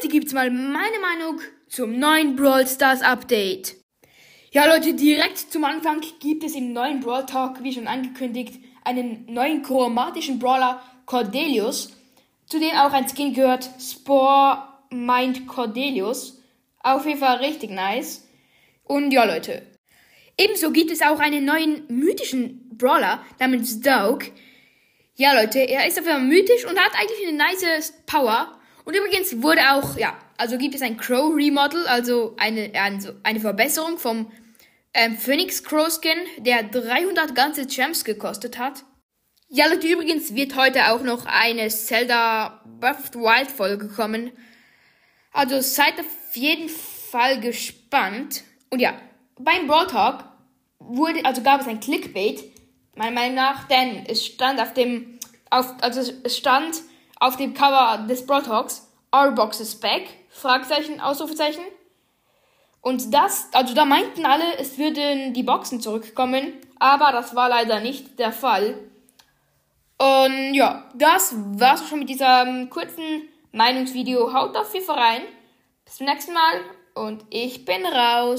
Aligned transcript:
heute 0.00 0.08
gibt's 0.08 0.32
mal 0.32 0.50
meine 0.50 0.98
Meinung 0.98 1.40
zum 1.68 1.98
neuen 1.98 2.34
Brawl 2.34 2.66
Stars 2.66 3.02
Update. 3.02 3.76
Ja, 4.50 4.64
Leute, 4.64 4.94
direkt 4.94 5.36
zum 5.36 5.62
Anfang 5.64 6.00
gibt 6.20 6.42
es 6.42 6.54
im 6.54 6.72
neuen 6.72 7.00
Brawl 7.00 7.26
Talk, 7.26 7.62
wie 7.62 7.74
schon 7.74 7.86
angekündigt, 7.86 8.62
einen 8.82 9.26
neuen 9.26 9.62
chromatischen 9.62 10.38
Brawler 10.38 10.82
Cordelius, 11.04 11.92
zu 12.46 12.58
dem 12.58 12.70
auch 12.76 12.92
ein 12.92 13.08
Skin 13.10 13.34
gehört, 13.34 13.68
Spore 13.78 14.62
Mind 14.90 15.46
Cordelius. 15.46 16.40
Auf 16.82 17.04
jeden 17.04 17.20
Fall 17.20 17.36
richtig 17.36 17.70
nice. 17.70 18.26
Und 18.84 19.12
ja, 19.12 19.24
Leute. 19.24 19.66
Ebenso 20.38 20.70
gibt 20.70 20.90
es 20.90 21.02
auch 21.02 21.20
einen 21.20 21.44
neuen 21.44 21.84
mythischen 21.88 22.70
Brawler 22.72 23.22
namens 23.38 23.82
Dog. 23.82 24.24
Ja, 25.16 25.38
Leute, 25.38 25.58
er 25.58 25.86
ist 25.86 25.98
auf 25.98 26.06
jeden 26.06 26.16
Fall 26.16 26.26
mythisch 26.26 26.64
und 26.64 26.78
hat 26.78 26.92
eigentlich 26.98 27.28
eine 27.28 27.36
nice 27.36 27.92
Power. 28.06 28.59
Und 28.84 28.96
übrigens 28.96 29.42
wurde 29.42 29.72
auch, 29.72 29.96
ja, 29.96 30.18
also 30.36 30.58
gibt 30.58 30.74
es 30.74 30.82
ein 30.82 30.96
Crow 30.96 31.34
Remodel, 31.34 31.86
also 31.86 32.34
eine, 32.38 32.72
also 32.74 33.12
eine 33.22 33.40
Verbesserung 33.40 33.98
vom 33.98 34.32
ähm, 34.94 35.16
Phoenix 35.16 35.62
Crow 35.62 35.88
Skin, 35.90 36.18
der 36.38 36.64
300 36.64 37.34
ganze 37.34 37.66
Gems 37.66 38.04
gekostet 38.04 38.58
hat. 38.58 38.84
Ja, 39.48 39.66
Leute, 39.66 39.88
übrigens 39.88 40.34
wird 40.34 40.56
heute 40.56 40.92
auch 40.92 41.02
noch 41.02 41.26
eine 41.26 41.68
Zelda 41.68 42.62
the 42.80 43.18
Wild 43.18 43.50
Folge 43.50 43.88
kommen. 43.88 44.30
Also 45.32 45.60
seid 45.60 45.98
auf 45.98 46.36
jeden 46.36 46.68
Fall 46.68 47.40
gespannt. 47.40 48.44
Und 48.70 48.80
ja, 48.80 48.94
beim 49.38 49.66
Brawl 49.66 49.86
Talk 49.88 50.24
wurde, 50.78 51.24
also 51.24 51.42
gab 51.42 51.60
es 51.60 51.66
ein 51.66 51.80
Clickbait, 51.80 52.44
meiner 52.96 53.12
Meinung 53.12 53.34
nach, 53.34 53.68
denn 53.68 54.04
es 54.06 54.24
stand 54.24 54.60
auf 54.60 54.72
dem, 54.74 55.18
auf, 55.50 55.74
also 55.82 56.00
es 56.22 56.36
stand 56.36 56.82
auf 57.20 57.36
dem 57.36 57.54
Cover 57.54 58.04
des 58.08 58.26
Brawl 58.26 58.42
Talks, 58.42 58.88
Our 59.14 59.32
Box 59.32 59.60
is 59.60 59.78
back, 59.78 60.08
Fragezeichen, 60.30 61.00
Ausrufezeichen. 61.00 61.62
Und 62.80 63.12
das, 63.12 63.48
also 63.52 63.74
da 63.74 63.84
meinten 63.84 64.24
alle, 64.24 64.58
es 64.58 64.78
würden 64.78 65.34
die 65.34 65.42
Boxen 65.42 65.80
zurückkommen, 65.80 66.54
aber 66.78 67.12
das 67.12 67.34
war 67.36 67.48
leider 67.48 67.80
nicht 67.80 68.18
der 68.18 68.32
Fall. 68.32 68.78
Und 69.98 70.54
ja, 70.54 70.88
das 70.94 71.34
war's 71.36 71.86
schon 71.86 71.98
mit 71.98 72.08
diesem 72.08 72.70
kurzen 72.70 73.28
Meinungsvideo. 73.52 74.32
Haut 74.32 74.56
auf 74.56 74.70
Fall 74.70 74.98
rein. 74.98 75.22
Bis 75.84 75.96
zum 75.96 76.06
nächsten 76.06 76.32
Mal 76.32 76.60
und 76.94 77.24
ich 77.28 77.66
bin 77.66 77.84
raus. 77.84 78.38